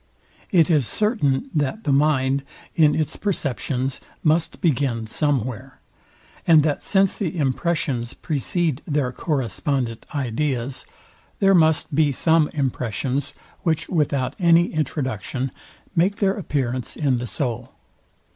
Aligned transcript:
Book 0.01 0.07
I. 0.07 0.13
Part 0.13 0.31
I. 0.31 0.33
Sect. 0.33 0.51
2. 0.51 0.57
It 0.73 0.77
is 0.77 0.87
certain, 0.87 1.49
that 1.53 1.83
the 1.83 1.91
mind, 1.91 2.41
in 2.75 2.95
its 2.95 3.15
perceptions, 3.17 4.01
must 4.23 4.59
begin 4.59 5.05
somewhere; 5.05 5.79
and 6.47 6.63
that 6.63 6.81
since 6.81 7.17
the 7.17 7.37
impressions 7.37 8.15
precede 8.15 8.81
their 8.87 9.11
correspondent 9.11 10.07
ideas, 10.15 10.87
there 11.37 11.53
must 11.53 11.93
be 11.93 12.11
some 12.11 12.47
impressions, 12.47 13.35
which 13.61 13.87
without 13.89 14.35
any 14.39 14.73
introduction 14.73 15.51
make 15.95 16.15
their 16.15 16.33
appearance 16.33 16.97
in 16.97 17.17
the 17.17 17.27
soul. 17.27 17.75